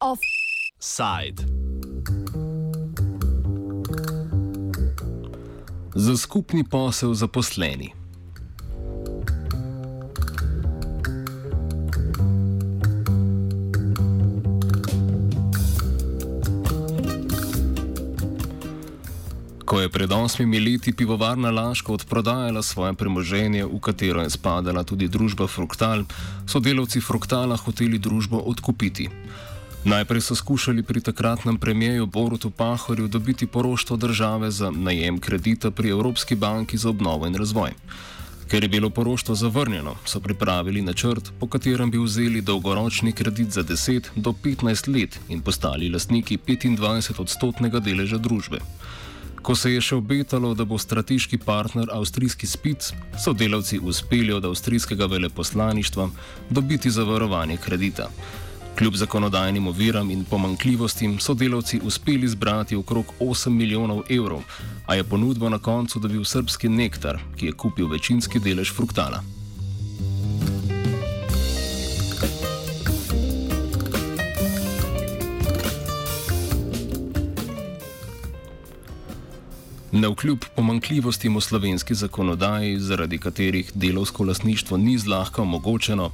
[0.00, 1.44] Offside.
[5.94, 7.99] Za skupni posel zaposleni.
[19.70, 25.06] Ko je pred osmimi leti pivovarna Laško odprodajala svoje premoženje, v katero je spadala tudi
[25.08, 26.02] družba Fruktal,
[26.42, 29.06] so delavci Fruktala hoteli družbo odkupiti.
[29.84, 35.94] Najprej so skušali pri takratnem premijeju Borutu Pahorju dobiti poroštvo države za najem kredita pri
[35.94, 37.70] Evropski banki za obnovo in razvoj.
[38.50, 43.62] Ker je bilo poroštvo zavrnjeno, so pripravili načrt, po katerem bi vzeli dolgoročni kredit za
[43.62, 48.58] 10 do 15 let in postali lastniki 25 odstotnega deleža družbe.
[49.42, 52.92] Ko se je še obetalo, da bo strateški partner avstrijski Spic,
[53.24, 56.08] so delavci uspeli od avstrijskega veleposlaništva
[56.50, 58.10] dobiti zavarovanje kredita.
[58.78, 64.42] Kljub zakonodajnim oviram in pomankljivostim so delavci uspeli zbrati okrog 8 milijonov evrov,
[64.86, 69.22] a je ponudbo na koncu dobil srpski nektar, ki je kupil večinski delež fruktala.
[80.00, 86.06] Na vkljub pomankljivostim v slovenski zakonodaji, zaradi katerih delovsko lasništvo ni zlahka omogočeno,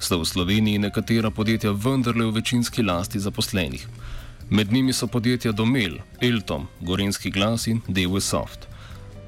[0.00, 3.84] so v Sloveniji nekatera podjetja vendarle v večinski lasti zaposlenih.
[4.50, 8.64] Med njimi so podjetja Domel, Eltom, Gorenski glas in Dewesoft.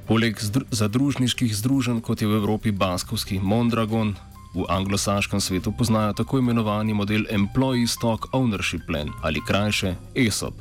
[0.09, 4.17] Poleg zadružniških združenj, kot je v Evropi Baskovski Mondragon,
[4.55, 10.55] v anglosaškem svetu poznajo tako imenovani model Employee Stock Ownership Plan ali krajše ESOP.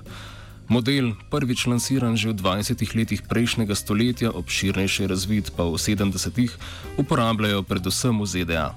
[0.66, 6.50] Model, prvič lansiran že v 20 letih prejšnjega stoletja, obširnejši razvid pa v 70-ih,
[6.98, 8.70] uporabljajo predvsem v ZDA.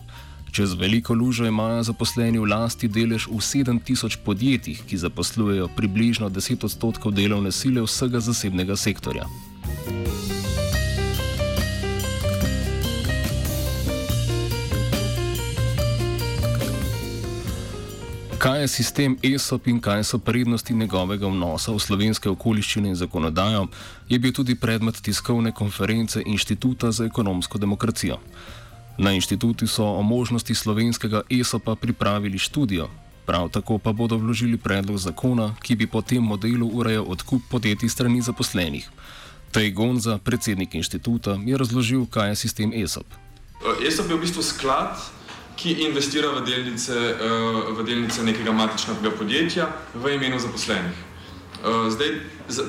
[0.53, 6.69] Čez veliko lužo imajo zaposleni v lasti delež v 7000 podjetjih, ki zaposlujejo približno 10
[6.69, 9.25] odstotkov delovne sile vsega zasebnega sektorja.
[18.39, 23.65] Kaj je sistem ESOP in kaj so prednosti njegovega vnosa v slovenske okoliščine in zakonodajo,
[24.09, 28.21] je bil tudi predmet tiskovne konference Inštituta za ekonomsko demokracijo.
[28.99, 32.89] Na inštitutu so o možnosti slovenskega ESOP-a pripravili študijo,
[33.27, 37.89] prav tako pa bodo vložili predlog zakona, ki bi po tem modelu urejal odkup podjetij
[37.89, 38.91] strani zaposlenih.
[39.51, 43.07] Tej Gonza, predsednik inštituta, je razložil, kaj je sistem ESOP.
[43.83, 45.18] ESOP je v bistvu sklad
[45.59, 50.99] ki investira v delnice, uh, v delnice nekega matičnega podjetja v imenu zaposlenih.
[51.59, 52.21] Uh, zdaj,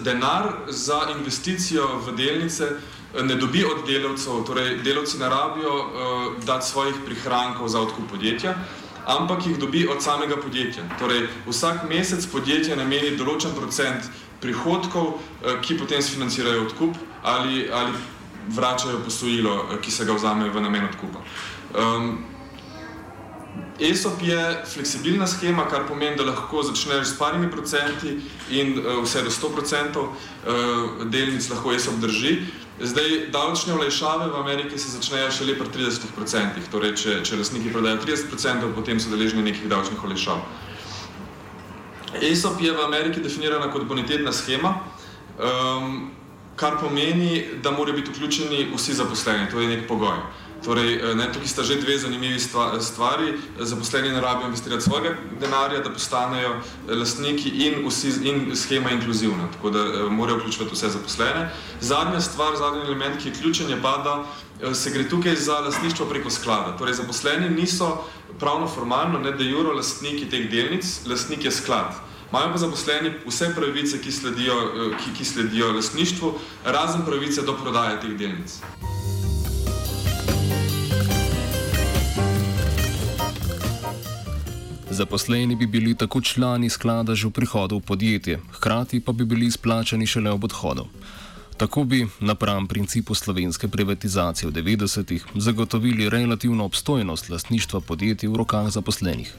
[0.03, 5.75] denar za investicijo v delnice eh, ne dobi od delavcev, torej delavci ne rabijo
[6.45, 8.55] dati svojih prihrankov za odkup podjetja,
[9.05, 10.83] ampak jih dobi od samega podjetja.
[10.99, 14.09] Torej, vsak mesec podjetje nameni določen procent
[14.41, 15.15] prihodkov,
[15.61, 17.93] ki potem sfinancirajo odkup ali, ali
[18.49, 21.23] vračajo posojilo, ki se ga vzame v namen odkupa.
[21.73, 22.17] Um,
[23.79, 24.39] ESOP je
[24.73, 28.17] fleksibilna schema, kar pomeni, da lahko začneš s parimi procenti
[28.51, 32.37] in uh, vse do 100 procentov uh, delnic lahko ESOP drži.
[32.79, 37.71] Zdaj, davčne olajšave v Ameriki se začnejo šele pri 30 procentih, torej če, če lastniki
[37.73, 40.39] prodajo 30 procentov, potem so deležni nekih davčnih olajšav.
[42.21, 44.77] ESOP je v Ameriki definirana kot bonitetna schema,
[45.37, 46.11] um,
[46.55, 50.23] kar pomeni, da morajo biti vključeni vsi zaposleni, to je nek pogoj.
[50.65, 52.39] Torej, eh, ne, tukaj sta že dve zanimivi
[52.79, 53.39] stvari.
[53.59, 59.47] Zaposleni ne rabijo investirati svojega denarja, da postanejo eh, lastniki in, vsi, in schema inkluzivna,
[59.53, 61.49] tako da eh, morajo vključevati vse zaposlene.
[61.81, 66.05] Zadnja stvar, zadnji element, ki je ključen, je pa, da se gre tukaj za lastništvo
[66.05, 66.77] preko sklada.
[66.77, 68.03] Torej, zaposleni niso
[68.39, 71.95] pravno formalno, ne da juro lastniki teh delnic, lastnik je sklad.
[72.29, 74.55] Imajo pa zaposleni vse pravice, ki sledijo,
[74.99, 76.33] ki, ki sledijo lastništvu,
[76.65, 78.59] razen pravice do prodaje teh delnic.
[84.99, 89.45] Zaposleni bi bili tako člani sklada že v prihodu v podjetje, hkrati pa bi bili
[89.45, 90.83] izplačani šele ob odhodu.
[91.57, 98.67] Tako bi, napram principu slovenske privatizacije v 90-ih, zagotovili relativno obstojnost lastništva podjetij v rokah
[98.69, 99.31] zaposlenih.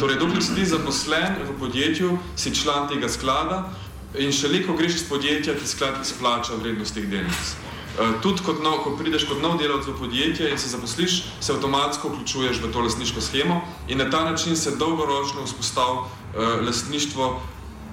[0.00, 3.70] Torej, dokler si zaposlen v podjetju, si član tega sklada
[4.18, 7.54] in šele ko greš iz podjetja, ti sklad izplača vrednost teh delnic.
[8.00, 11.52] Eh, tudi kot nov, ko prideš kot nov delavec v podjetje in se zaposliš, se
[11.52, 17.42] avtomatsko vključuješ v to lastniško schemo in na ta način se dolgoročno vzpostavi uh, lastništvo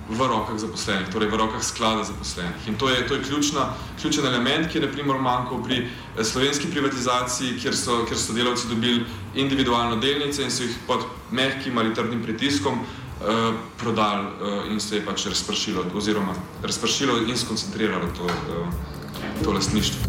[0.10, 2.68] v rokah zaposlenih, torej v rokah sklada zaposlenih.
[2.68, 6.72] In to je, to je ključna, ključen element, ki je naprimer manjkal pri eh, slovenski
[6.72, 9.04] privatizaciji, kjer so, kjer so delavci dobili
[9.36, 14.96] individualno delnice in so jih pod mehkim ali trdnim pritiskom eh, prodali eh, in se
[14.96, 18.97] je pač razpršilo, oziroma razpršilo in skoncentriralo to, eh,
[19.44, 20.08] to lastništvo.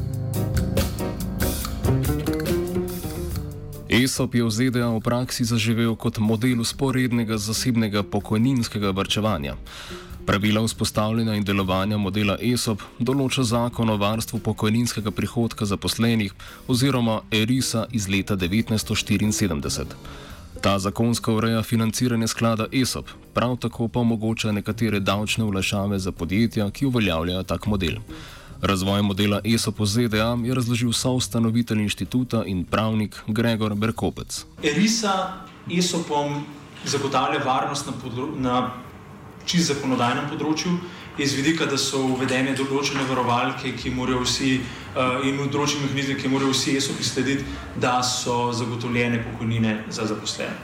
[3.88, 9.56] ESOP je v ZDA v praksi zaživel kot model usporednega zasebnega pokojninskega vrčevanja.
[10.28, 16.34] Pravila vzpostavljanja in delovanja modela ESOP določa zakon o varstvu pokojninskega prihodka zaposlenih
[16.68, 19.96] oziroma ERISA iz leta 1974.
[20.60, 26.70] Ta zakonsko ureja financiranje sklada ESOP, prav tako pa omogoča nekatere davčne vlašave za podjetja,
[26.70, 28.02] ki uveljavljajo tak model.
[28.62, 34.44] Razvoj modela ESOP v ZDA je razložil soustanovitelj inštituta in pravnik Gregor Berkopec.
[34.62, 36.42] ERISA ESOP-om
[36.84, 37.94] zagotavlja varnost na,
[38.36, 38.56] na
[39.46, 40.74] čist zakonodajnem področju,
[41.22, 46.30] iz vidika, da so uvedene določene varovalke, ki morajo vsi uh, in določene mehanizme, ki
[46.30, 47.46] morajo vsi ESOP-i slediti,
[47.78, 50.58] da so zagotovljene pokojnine za zaposlene.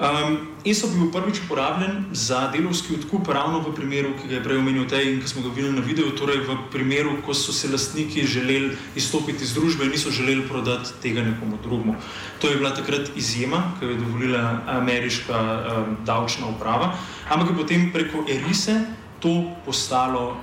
[0.00, 4.44] Um, ESOP je bil prvič uporabljen za delovski odkup, ravno v primeru, ki ga je
[4.44, 7.52] prej omenil Tej in ki smo ga videli na videu, torej v primeru, ko so
[7.52, 11.94] se lastniki želeli izstopiti iz družbe in niso želeli prodati tega nekomu drugemu.
[12.40, 16.96] To je bila takrat izjema, ki jo je dovolila ameriška um, davčna uprava,
[17.28, 18.80] ampak je potem preko ERISE
[19.20, 20.40] to postalo,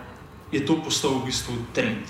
[0.54, 2.06] je to postal v bistvu trend.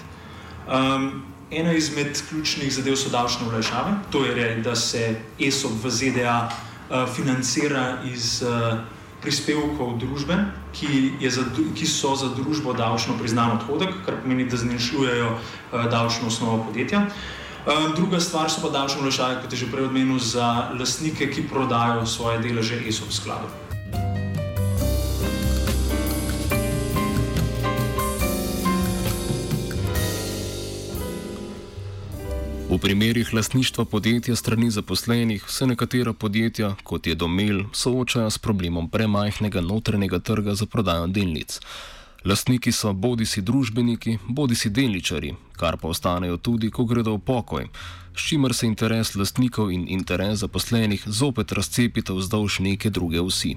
[0.67, 6.66] Um, ena izmed ključnih zadev so davčne olajšave, to je, da se ESOP v ZDA
[7.15, 8.79] financira iz uh,
[9.21, 10.37] prispevkov družbe,
[10.71, 11.43] ki, za,
[11.75, 17.07] ki so za družbo davčno priznan odhodek, kar pomeni, da znižujejo uh, davčno osnovo podjetja.
[17.95, 22.05] Druga stvar so pa davčne olajšave, kot je že prej omenil, za lastnike, ki prodajo
[22.07, 23.66] svoje deleže ESOP skladov.
[32.77, 38.89] V primerih lastništva podjetja strani zaposlenih se nekatera podjetja, kot je Domel, soočajo s problemom
[38.89, 41.59] premajhnega notranjega trga za prodajo delnic.
[42.25, 47.23] Lastniki so bodi si družbeniki, bodi si delničari, kar pa ostanejo tudi, ko gredo v
[47.25, 47.65] pokoj,
[48.13, 53.55] s čimer se interes lastnikov in interes zaposlenih zopet razcepita vzdolž neke druge vsi.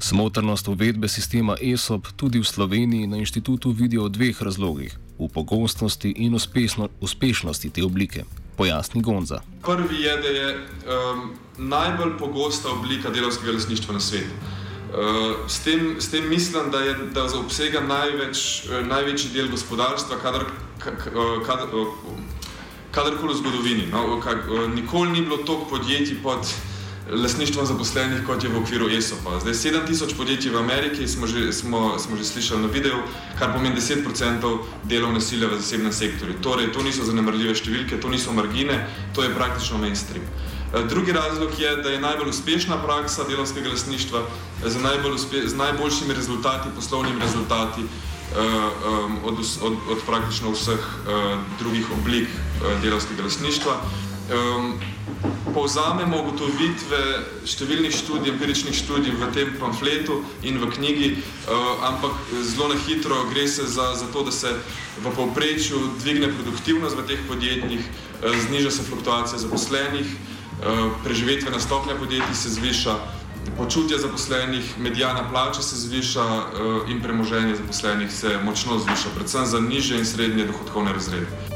[0.00, 6.10] Smotrnost uvedbe sistema ESOP tudi v Sloveniji na inštitutu vidijo v dveh razlogih: v pogostosti
[6.16, 8.24] in uspešno, uspešnosti te oblike
[8.60, 9.40] pojasni Gonza.
[9.64, 14.36] Prvi je, da je um, najbolj pogosta oblika delovskega lasništva na svetu.
[14.36, 20.18] Uh, s, tem, s tem mislim, da, je, da obsega največ, uh, največji del gospodarstva,
[20.20, 21.72] kadar, uh, kadar,
[22.90, 23.86] kadarkoli v zgodovini.
[23.92, 26.52] No, kak, nikoli ni bilo toliko podjetij pod
[27.12, 29.40] lasništvom zaposlenih, kot je v okviru ESOP-a.
[29.40, 33.02] Zdaj 7000 podjetij v Ameriki smo že, smo, smo že slišali na videu,
[33.38, 36.38] kar pomeni 10% delovne sile v zasebnem sektorju.
[36.42, 40.22] Torej, to niso zanemrljive številke, to niso margine, to je praktično mainstream.
[40.74, 44.22] Eh, drugi razlog je, da je najbolj uspešna praksa delovskega lasništva
[44.66, 51.38] z, najbolj z najboljšimi rezultati, poslovnimi rezultati uh, um, od, od, od praktično vseh uh,
[51.58, 53.80] drugih oblik uh, delovskega lasništva.
[54.30, 54.78] Um,
[55.54, 57.00] povzamemo ugotovitve
[57.48, 63.24] številnih študij, empiričnih študij v tem pamfletu in v knjigi, uh, ampak zelo na hitro
[63.32, 64.52] gre se za, za to, da se
[65.00, 71.98] v povprečju dvigne produktivnost v teh podjetjih, uh, zniža se fluktuacija zaposlenih, uh, preživetvena stopnja
[71.98, 72.96] podjetij se zviša,
[73.56, 76.26] počutje zaposlenih, medijana plača se zviša
[76.92, 81.49] in premoženje zaposlenih se močno zviša, predvsem za nižje in srednje dohodkovne razrede.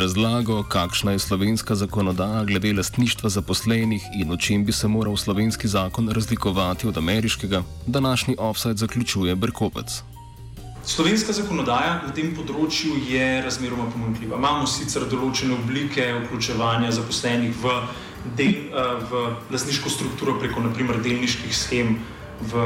[0.00, 5.68] Razlago, kakšna je slovenska zakonodaja glede lastništva zaposlenih in o čem bi se moral slovenski
[5.68, 10.02] zakon razlikovati od ameriškega, današnji offset zaključuje Brkopec.
[10.84, 14.38] Slovenska zakonodaja na tem področju je razmeroma pomanjkljiva.
[14.40, 17.76] Imamo sicer določene oblike vključevanja zaposlenih v,
[18.36, 21.98] del, eh, v lastniško strukturo preko naprimer delniških schem
[22.40, 22.64] v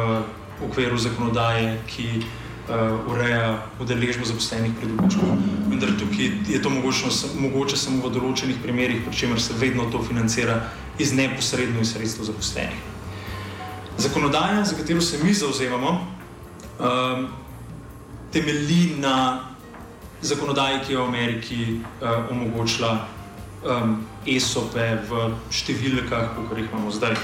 [0.62, 2.22] okviru zakonodaje, ki
[2.68, 5.26] uh, ureja udeležbo zaposlenih pri dobičku.
[5.68, 10.02] Vendar tukaj je to mogoče, mogoče samo v določenih primerjih, pri čemer se vedno to
[10.02, 10.60] financira
[10.98, 12.82] iz neposredno iz sredstva zaposlenih.
[13.98, 15.90] Zakonodaja, za katero se mi zauzemamo,
[16.78, 17.28] um,
[18.32, 19.40] temelji na
[20.22, 23.06] zakonodaji, ki je v Ameriki uh, omogočila
[23.62, 27.14] um, ESOP-e v številkah, kot jih imamo zdaj.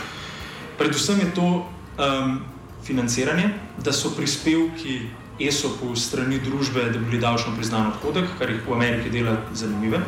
[0.79, 1.49] Predvsem je to
[1.99, 2.39] um,
[2.85, 3.51] financiranje,
[3.83, 5.01] da so prispevki
[5.41, 10.03] ESOP-u strani družbe, da bi bili davčno priznan odhodek, kar jih v Ameriki dela zanimive.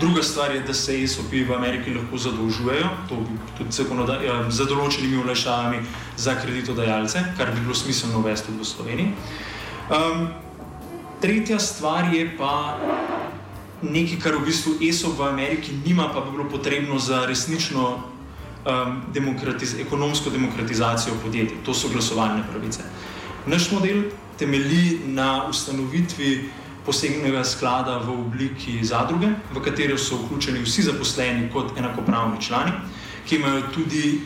[0.00, 4.66] Druga stvar je, da se ESOP-i v Ameriki lahko zadolžujejo, to bi tudi ja, z
[4.68, 5.82] določenimi olajšavami
[6.16, 9.12] za kreditodajalce, kar bi bilo smiselno uvesti v Sloveniji.
[9.90, 10.28] Um,
[11.20, 12.78] tretja stvar je pa
[13.82, 17.94] nekaj, kar v bistvu ESOP v Ameriki nima, pa bi bilo potrebno za resnično
[18.64, 22.82] um, demokratiz ekonomsko demokratizacijo podjetij, to so glasovalne pravice.
[23.46, 26.50] Naš model temelji na ustanovitvi
[26.86, 32.72] posebnega sklada v obliki zadruge, v katero so vključeni vsi zaposleni kot enakopravni člani,
[33.26, 34.20] ki imajo tudi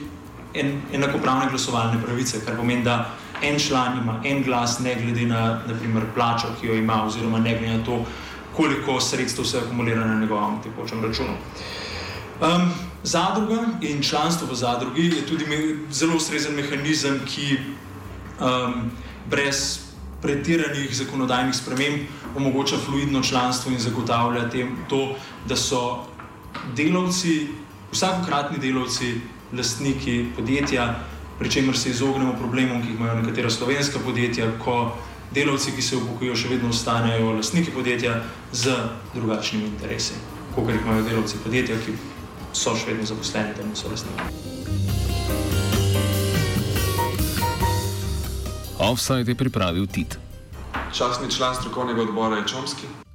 [0.55, 5.61] en, enakopravne glasovalne pravice, kar pomeni, da en član ima en glas, ne glede na
[5.67, 8.05] naprimer, plačo, ki jo ima, oziroma ne glede na to,
[8.57, 11.37] koliko sredstev se akumulira na njegovem tekočem računu.
[12.41, 12.73] Um,
[13.03, 15.45] zadruga in članstvo v zadrugi je tudi
[15.91, 17.59] zelo ustrezen mehanizem, ki
[18.41, 18.91] um,
[19.31, 19.88] brez
[20.23, 25.15] pretiranih zakonodajnih sprememb omogoča fluidno članstvo in zagotavlja tem, to,
[25.47, 26.05] da so
[26.77, 27.49] delavci,
[27.93, 29.15] vsakokratni delavci,
[29.53, 30.95] lastniki podjetja,
[31.39, 34.97] pri čemer se izognemo problemom, ki jih imajo nekatera slovenska podjetja, ko
[35.35, 38.21] delavci, ki se upokojijo, še vedno ostanejo lastniki podjetja
[38.53, 38.75] z
[39.15, 40.19] drugačnimi interesi,
[40.55, 41.97] kot jih imajo delavci podjetja, ki
[42.53, 44.58] so še vedno zaposleni, da niso lastniki.
[48.79, 50.19] Offside je pripravil Tit.
[50.95, 53.08] Časni član strokovnega odbora je Čomski.